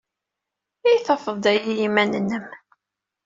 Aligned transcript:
I 0.91 0.93
tafeḍ-d 1.05 1.43
aya 1.51 1.63
i 1.71 1.73
yiman-nnem? 1.79 2.45